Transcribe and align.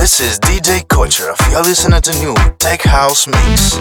This 0.00 0.18
is 0.18 0.38
DJ 0.38 0.80
Kocherov. 0.86 1.36
You're 1.52 1.62
listening 1.62 2.00
to 2.00 2.12
new 2.20 2.34
Tech 2.56 2.80
House 2.80 3.26
Mix. 3.26 3.78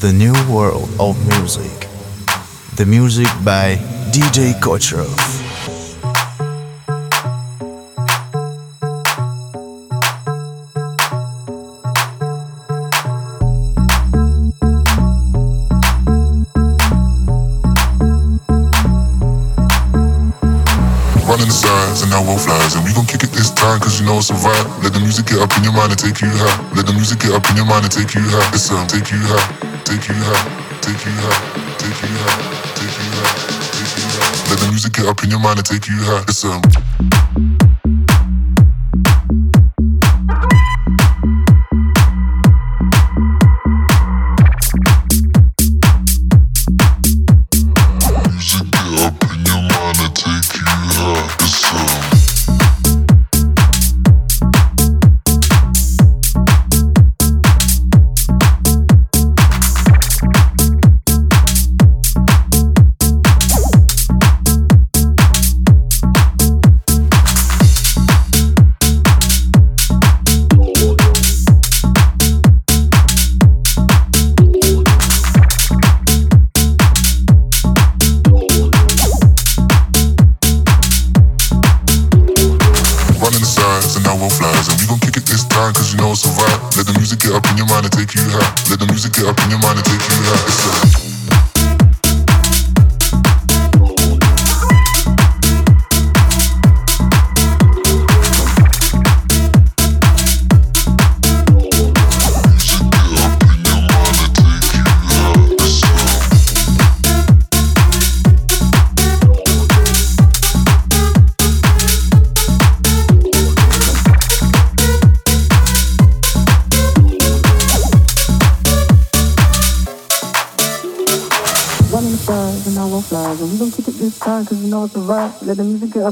The 0.00 0.12
new 0.12 0.34
world 0.52 0.88
of 1.00 1.16
music. 1.38 1.88
The 2.76 2.84
music 2.84 3.28
by 3.44 3.76
DJ 4.12 4.52
Kocherov. 4.60 5.16
running 21.26 21.46
the 21.46 21.52
signs 21.52 22.02
and 22.02 22.10
now 22.10 22.22
we'll 22.22 22.38
flies 22.38 22.76
And 22.76 22.84
we 22.84 22.94
gon' 22.94 23.04
kick 23.04 23.24
it 23.24 23.30
this 23.30 23.50
time 23.50 23.80
cause 23.80 23.98
you 23.98 24.06
know 24.06 24.18
it's 24.18 24.30
a 24.30 24.34
vibe 24.34 24.82
Let 24.82 24.92
the 24.92 25.00
music 25.00 25.26
get 25.26 25.40
up 25.40 25.56
in 25.56 25.64
your 25.64 25.72
mind 25.72 25.90
and 25.90 25.98
take 25.98 26.20
you 26.20 26.28
high 26.30 26.74
Let 26.76 26.86
the 26.86 26.92
music 26.92 27.18
get 27.20 27.32
up 27.32 27.48
in 27.50 27.56
your 27.56 27.66
mind 27.66 27.84
and 27.84 27.92
take 27.92 28.14
you 28.14 28.22
high 28.22 28.54
It's 28.54 28.70
um, 28.70 28.86
take 28.86 29.10
you 29.10 29.18
high 29.18 29.75
take 29.86 30.08
you 30.08 30.14
high, 30.18 30.80
take 30.82 31.04
you 31.06 31.12
high, 31.14 31.76
take 31.78 32.02
you 32.02 32.16
high, 32.18 32.42
take 32.74 32.98
you 32.98 33.10
high, 33.14 33.38
take 33.70 33.94
you 33.94 34.08
high. 34.18 34.50
Let 34.50 34.58
the 34.58 34.66
music 34.68 34.92
get 34.94 35.06
up 35.06 35.22
in 35.22 35.30
your 35.30 35.38
mind 35.38 35.58
and 35.58 35.66
take 35.66 35.86
you 35.86 35.94
high. 36.02 36.24
It's 36.26 37.55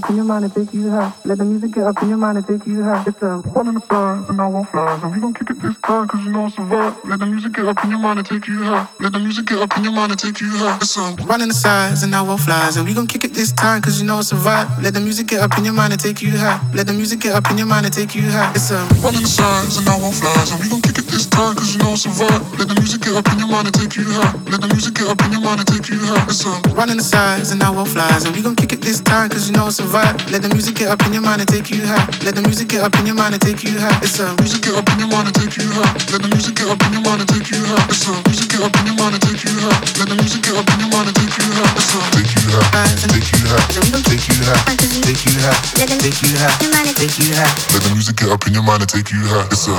up 0.05 0.11
in 0.11 0.17
your 0.17 0.25
mind 0.27 0.45
and 0.45 0.53
take 0.53 0.75
you 0.75 0.91
high. 0.91 1.13
Let 1.25 1.39
the 1.39 1.45
music 1.45 1.73
get 1.73 1.85
up 1.85 2.03
in 2.03 2.09
your 2.11 2.19
mind 2.19 2.37
and 2.37 2.47
take 2.47 2.67
you 2.67 2.83
high. 2.83 3.05
It's 3.07 3.23
a 3.23 3.39
one 3.57 3.69
in 3.69 3.75
the 3.75 3.81
stars 3.81 4.29
and 4.29 4.39
I 4.41 4.47
won't 4.49 4.69
flies. 4.69 5.03
And 5.03 5.15
we 5.15 5.21
gon' 5.21 5.33
kick 5.33 5.49
it 5.49 5.63
this 5.63 5.77
time, 5.81 6.09
cause 6.09 6.23
you 6.25 6.31
know 6.31 6.47
it's 6.47 6.59
a 6.59 6.61
vibe. 6.61 7.05
Let 7.05 7.21
the 7.21 7.27
music 7.27 7.53
get 7.55 7.65
up 7.65 7.83
in 7.83 7.91
your 7.91 8.01
mind 8.01 8.19
and 8.19 8.29
take 8.29 8.47
you 8.47 8.63
high. 8.65 8.87
Let 9.01 9.13
the 9.13 9.19
music 9.19 9.47
get 9.47 9.59
up 9.59 9.75
in 9.79 9.85
your 9.85 9.93
mind 9.95 10.13
and 10.13 10.21
take 10.21 10.41
you 10.41 10.51
high. 10.51 10.77
It's 10.77 10.97
a 10.99 11.17
running 11.25 11.49
the 11.49 11.55
sides 11.55 12.03
and 12.03 12.15
I 12.15 12.21
will 12.21 12.37
flies. 12.37 12.77
And 12.77 12.87
we 12.87 12.93
gon' 12.93 13.07
kick 13.07 13.25
it 13.25 13.33
this 13.33 13.53
time, 13.53 13.81
cause 13.81 13.99
you 13.99 14.07
know 14.07 14.19
it's 14.19 14.33
a 14.33 14.37
vibe. 14.37 14.83
Let 14.83 14.93
the 14.93 15.01
music 15.01 15.29
get 15.29 15.41
up 15.41 15.57
in 15.57 15.65
your 15.65 15.75
mind 15.75 15.95
and 15.95 16.01
take 16.01 16.21
you 16.21 16.37
high. 16.37 16.61
Let 16.75 16.87
the 16.87 16.93
music 16.93 17.21
get 17.21 17.35
up 17.35 17.51
in 17.51 17.57
your 17.57 17.67
mind 17.67 17.87
and 17.87 17.95
take 17.95 18.15
you 18.15 18.29
high. 18.29 18.53
It's 18.55 18.71
a 18.71 18.85
running 19.01 19.23
the 19.23 19.29
sides 19.29 19.79
and 19.79 19.89
I 19.89 19.99
won't 19.99 20.15
flies. 20.15 20.53
And 20.53 20.61
we 20.61 20.69
gon' 20.69 20.83
kick 20.83 20.99
it 20.99 21.04
this 21.15 21.31
time, 21.31 21.55
cause 21.55 21.71
you 21.71 21.79
know 21.79 21.95
it's 21.95 22.07
vibe. 22.11 22.43
Let 22.59 22.67
the 22.67 22.75
music 22.75 23.07
get 23.07 23.15
up 23.15 23.31
in 23.31 23.39
your 23.39 23.47
mind 23.47 23.71
and 23.71 23.75
take 23.75 23.95
you 23.95 24.03
high. 24.11 24.35
Let 24.51 24.61
the 24.61 24.69
music 24.69 24.99
get 24.99 25.07
up 25.07 25.23
in 25.23 25.31
your 25.31 25.41
mind 25.47 25.63
and 25.63 25.69
take 25.71 25.87
you 25.87 26.03
high. 26.03 26.27
It's 26.27 26.43
a 26.43 26.51
running 26.75 26.99
the 26.99 27.07
sides 27.07 27.55
and 27.55 27.63
I 27.63 27.71
will 27.71 27.87
flies. 27.87 28.27
And 28.27 28.35
we 28.35 28.43
gon' 28.43 28.59
kick 28.59 28.75
it 28.75 28.83
this 28.83 28.99
time, 29.01 29.31
cause 29.31 29.47
you 29.47 29.55
know 29.55 29.71
it's 29.71 29.79
a 29.79 29.87
vibe. 29.87 30.19
Let 30.35 30.43
the 30.43 30.51
music 30.51 30.75
get 30.75 30.91
up 30.91 31.01
in 31.07 31.15
your 31.15 31.23
mind 31.23 31.41
and 31.41 31.49
take 31.49 31.71
you 31.71 31.87
high. 31.87 32.03
Let 32.27 32.35
the 32.35 32.43
music 32.43 32.69
get 32.69 32.83
up 32.83 32.99
in 32.99 33.07
your 33.07 33.15
mind 33.15 33.39
and 33.39 33.43
take 33.43 33.63
you 33.63 33.79
high. 33.79 33.95
It's 34.03 34.19
a 34.19 34.35
music 34.43 34.67
get 34.67 34.75
up 34.75 34.91
in 34.91 34.99
your 34.99 35.09
mind 35.09 35.31
and 35.31 35.37
take 35.39 35.55
you 35.55 35.71
high. 35.71 35.95
Let 36.11 36.21
the 36.27 36.29
music 36.35 36.59
get 36.59 36.67
up 36.67 36.83
in 36.83 36.91
your 36.93 37.05
mind 37.07 37.23
and 37.23 37.31
take 37.31 37.47
you 37.47 37.63
high. 37.63 37.87
It's 37.87 38.03
a 38.11 38.13
music 38.27 38.51
get 38.51 38.63
up 38.67 38.75
in 38.75 38.85
your 38.91 38.99
mind 38.99 39.15
and 39.15 39.23
take 39.23 39.43
you 39.47 39.55
high. 39.63 39.79
Let 40.03 40.11
the 40.11 40.19
music 40.19 40.43
get 40.43 40.59
up 40.59 40.67
in 40.67 40.79
your 40.83 40.91
mind 40.91 41.09
and 41.15 41.17
take 41.17 41.35
you 41.39 41.47
high. 41.55 41.79
It's 41.79 41.95
a 41.95 41.99
take 42.11 42.33
you 42.35 42.43
high. 42.51 42.91
Take 43.07 43.31
you 43.31 43.43
high. 43.47 43.63
Take 44.03 44.27
you 44.27 44.39
high. 44.43 44.59
Take 45.07 45.23
you 45.23 45.37
high. 45.39 45.59
Take 46.03 46.19
you 46.27 46.35
high. 46.35 46.59
Take 46.99 47.19
you 47.23 47.31
high. 47.39 47.55
Let 47.71 47.83
the 47.87 47.91
music 47.95 48.19
get 48.19 48.35
up 48.35 48.43
in 48.51 48.55
your 48.59 48.67
mind 48.67 48.83
and 48.83 48.91
take 48.91 49.15
you 49.15 49.23
high. 49.31 49.47
It's 49.55 49.71
a 49.71 49.79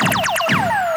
Thank 0.00 0.14
you. 0.50 0.87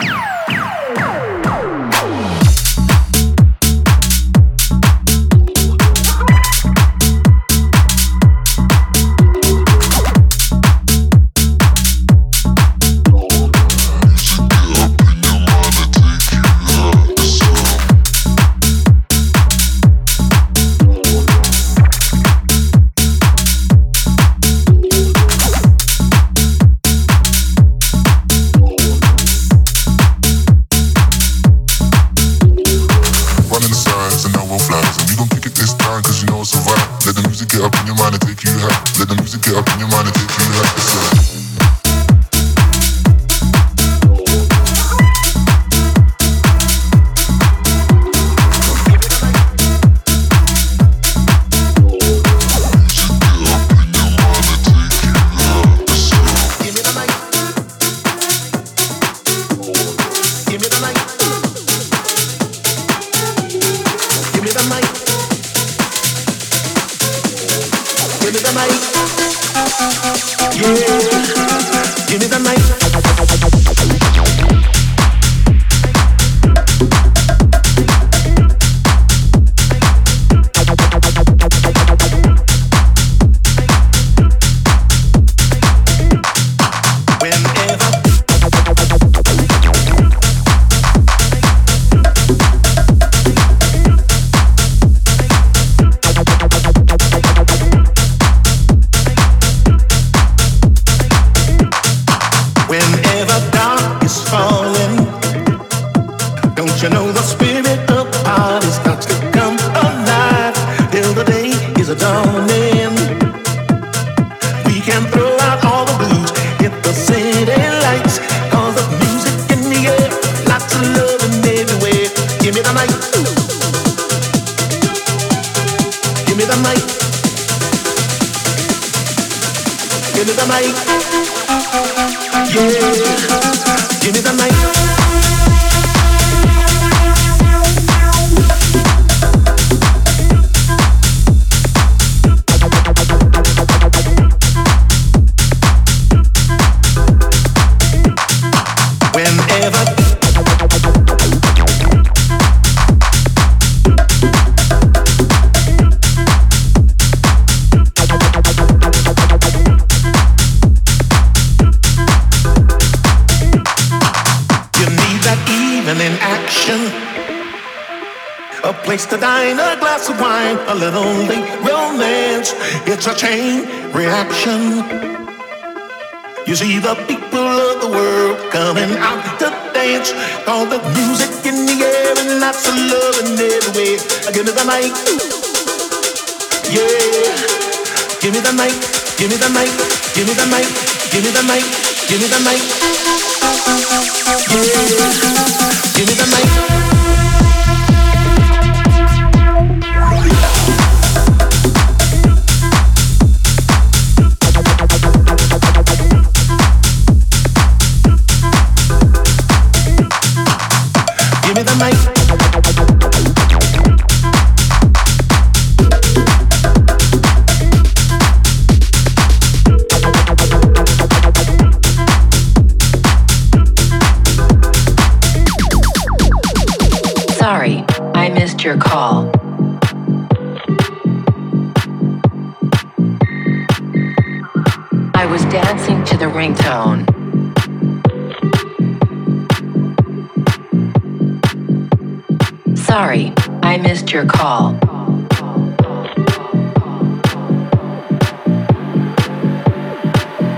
your 244.12 244.26
call. 244.26 244.78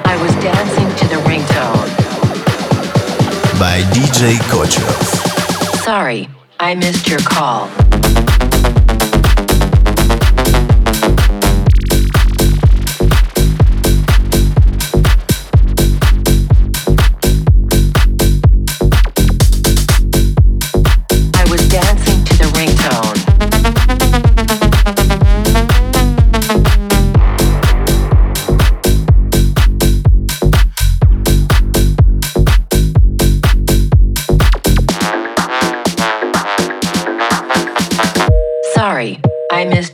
I 0.05 0.17
was 0.21 0.33
dancing 0.41 0.89
to 0.97 1.07
the 1.07 1.21
ringtone. 1.27 1.89
By 3.59 3.81
DJ 3.91 4.37
Kocherov. 4.49 5.83
Sorry, 5.83 6.29
I 6.59 6.73
missed 6.73 7.07
your 7.07 7.19
call. 7.19 7.69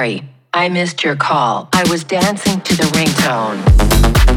Sorry, 0.00 0.22
I 0.54 0.70
missed 0.70 1.04
your 1.04 1.14
call. 1.14 1.68
I 1.74 1.86
was 1.90 2.04
dancing 2.04 2.62
to 2.62 2.74
the 2.74 2.84
ringtone. 2.84 4.29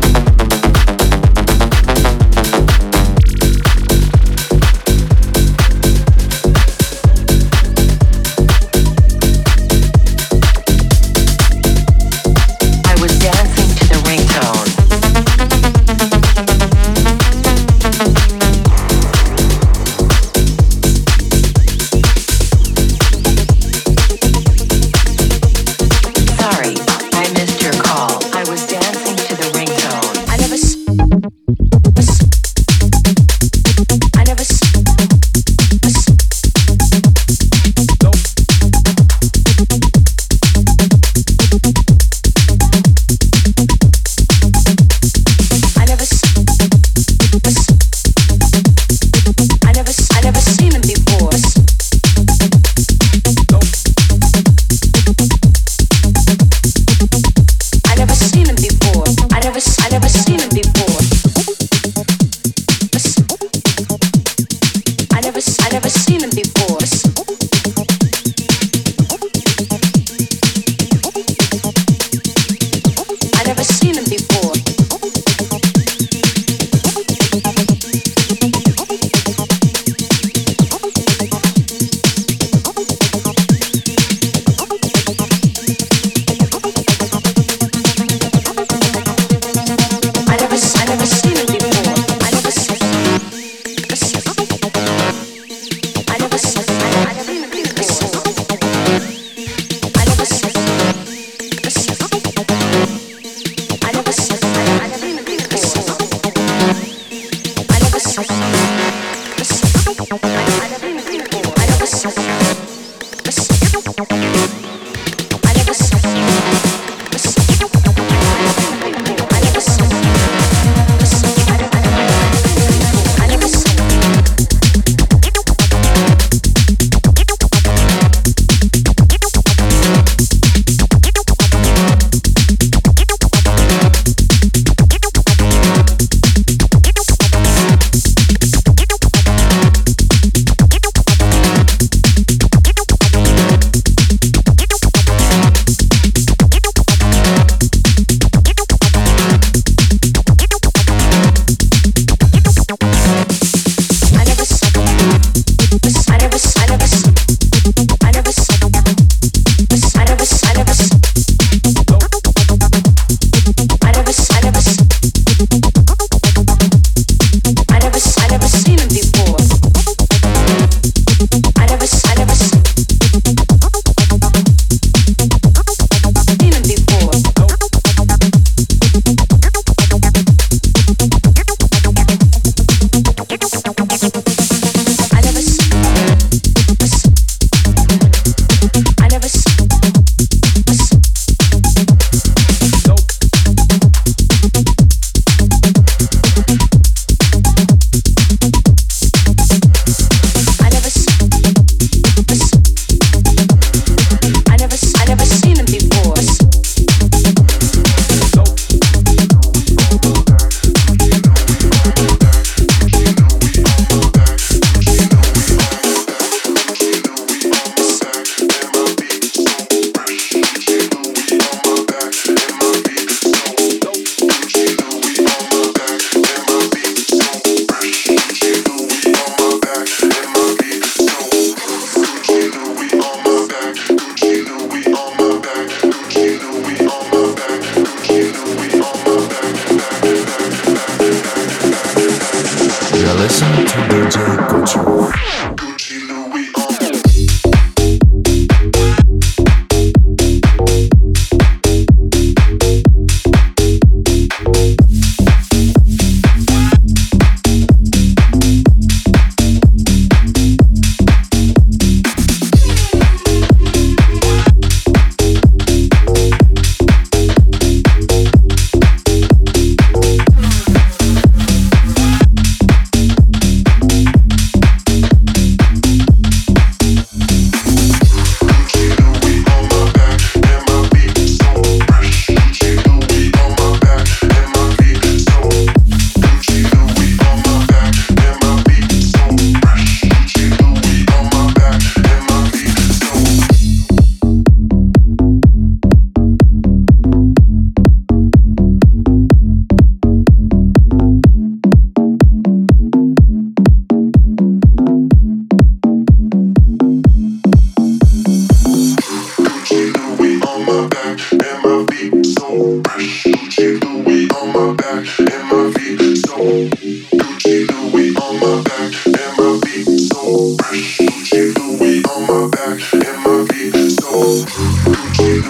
Gucci 324.14 325.42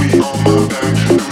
we 0.00 0.20
on 0.20 0.44
my 0.44 0.66
back. 0.68 1.25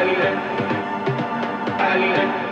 Alien. 0.00 0.38
Alien. 1.80 2.47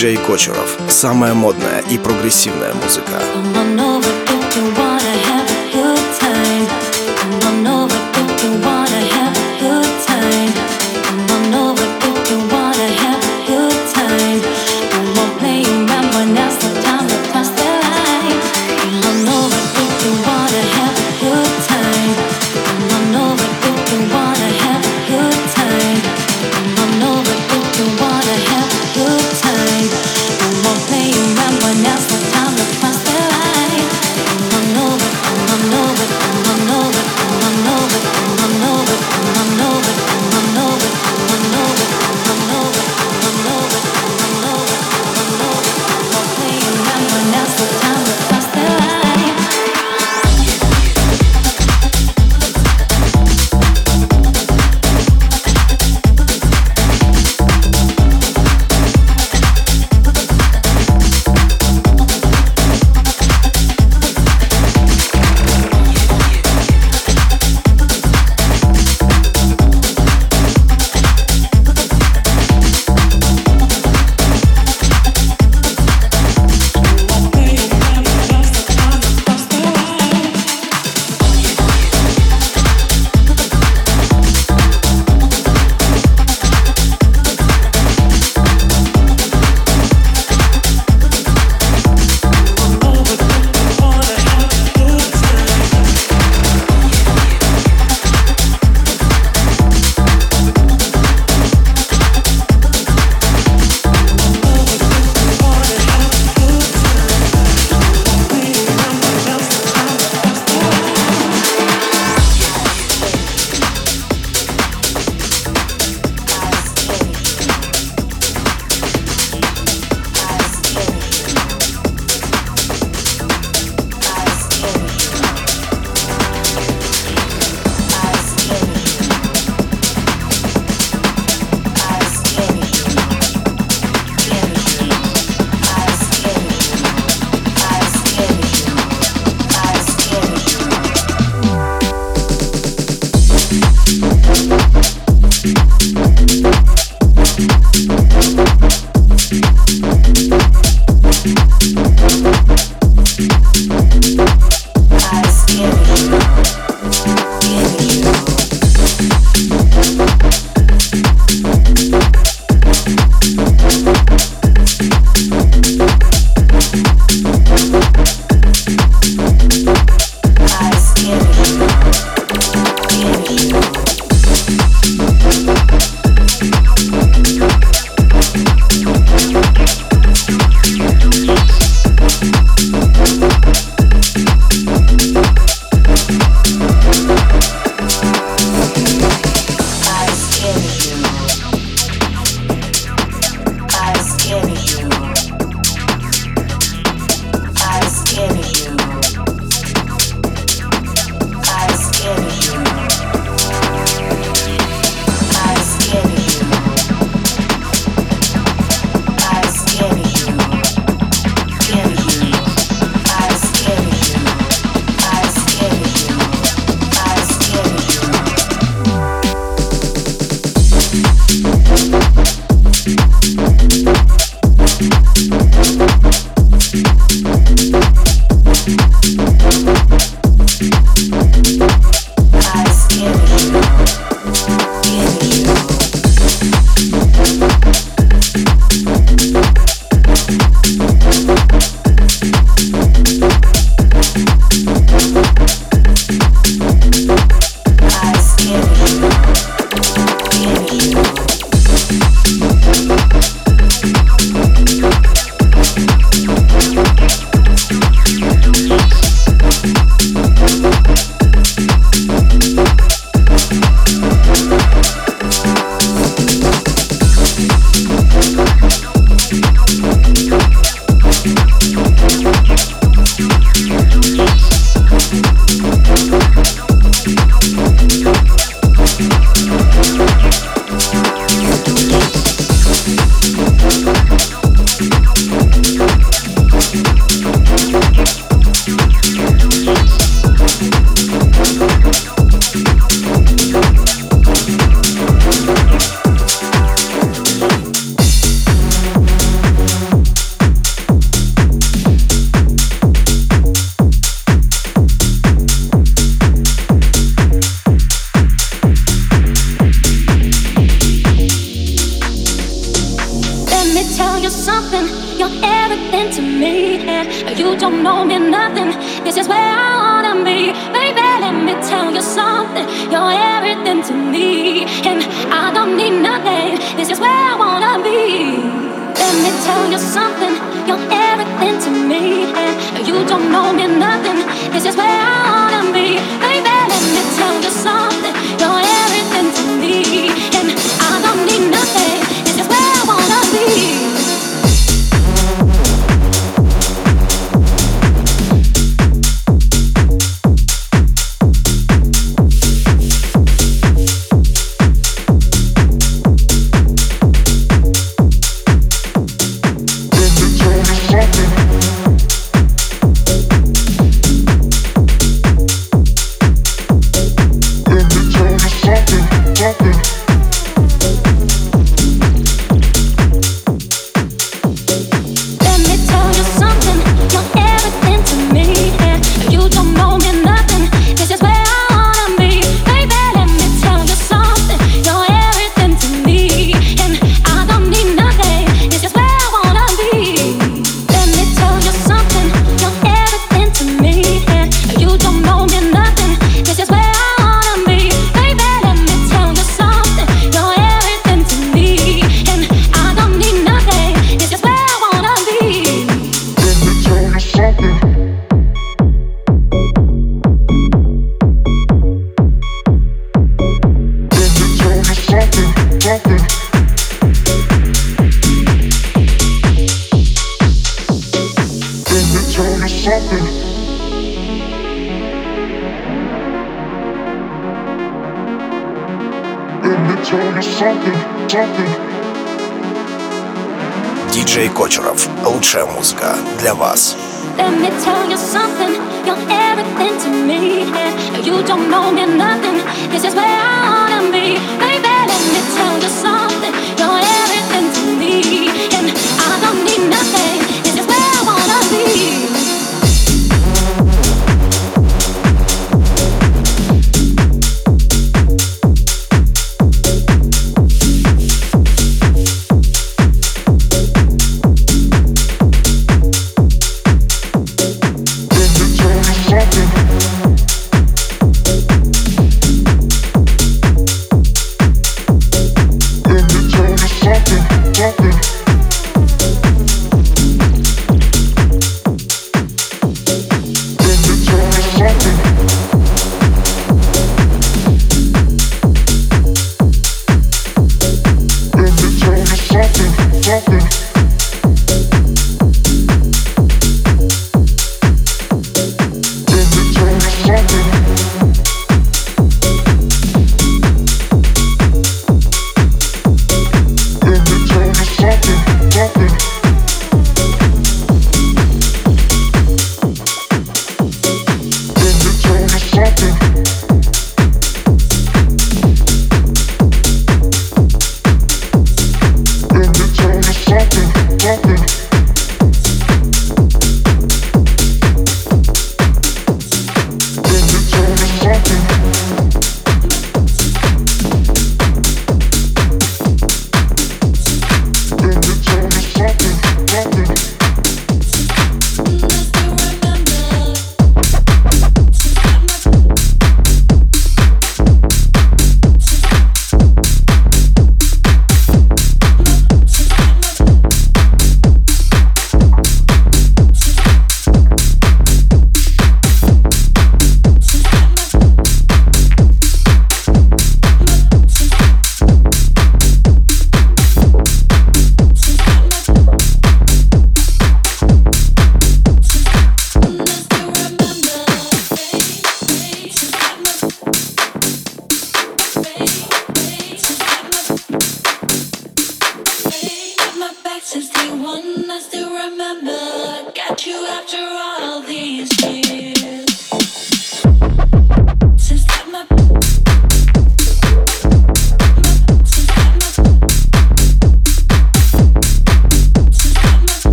Диджей 0.00 0.16
Кочеров. 0.16 0.78
Самая 0.88 1.34
модная 1.34 1.80
и 1.90 1.98
прогрессивная 1.98 2.72
музыка. 2.72 3.20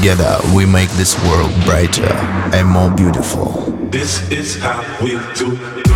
Together, 0.00 0.38
we 0.56 0.64
make 0.64 0.88
this 0.92 1.14
world 1.24 1.52
brighter 1.66 2.08
and 2.54 2.66
more 2.66 2.90
beautiful. 2.90 3.70
This 3.90 4.26
is 4.30 4.58
how 4.58 4.80
we 5.04 5.10
do 5.10 5.52
it. 5.52 5.86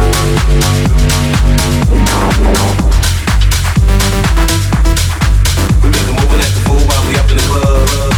We 5.82 5.88
make 5.88 6.04
a 6.04 6.12
movement 6.12 6.42
at 6.44 6.52
the 6.52 6.62
pool 6.66 6.80
while 6.84 7.08
we 7.08 7.16
up 7.16 7.30
in 7.30 7.36
the 7.38 7.42
club. 7.48 8.13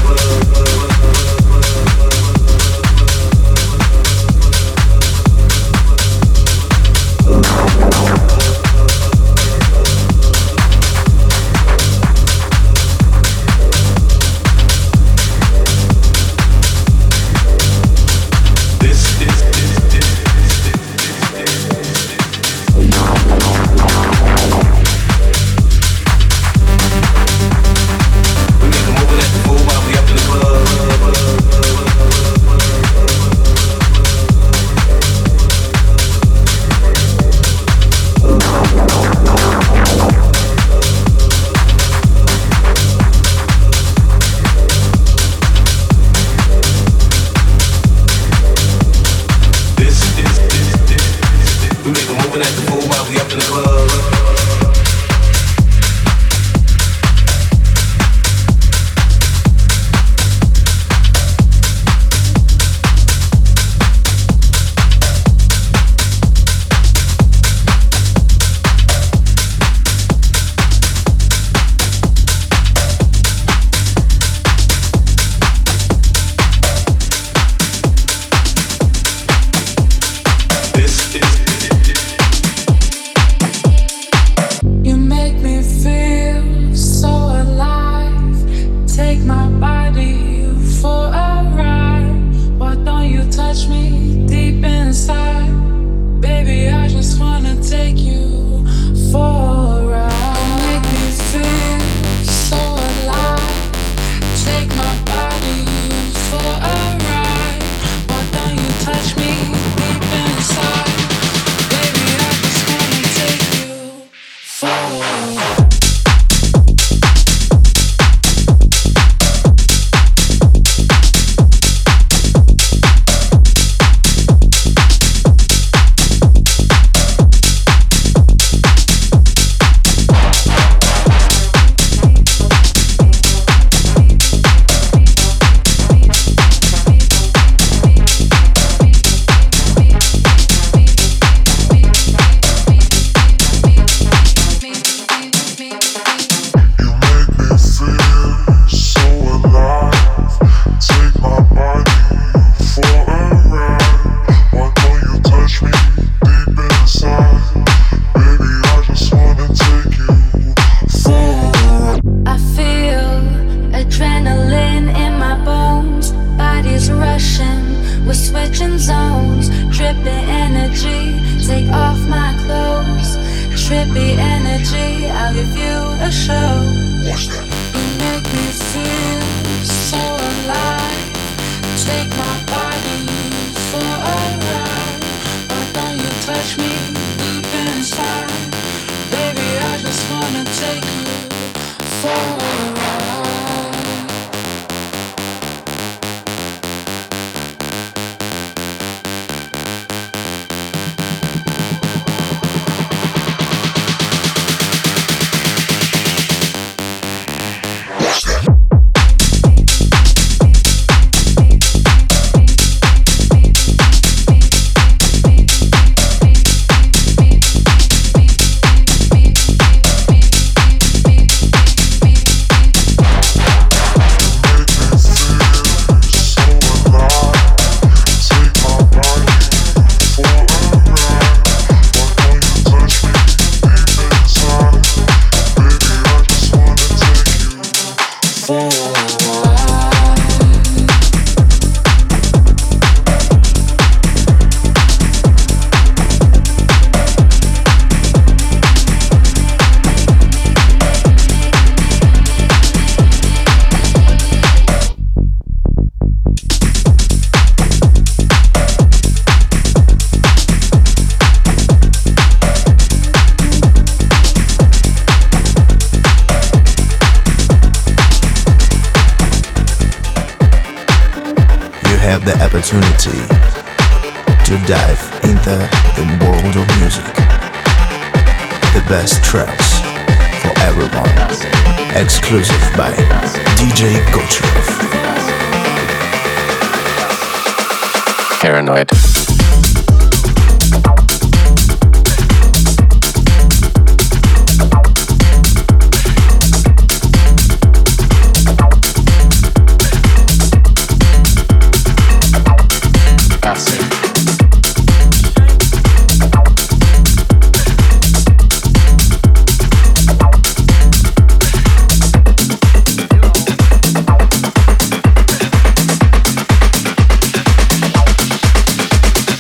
take 97.69 97.99
you 97.99 98.36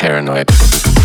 paranoid. 0.06 0.95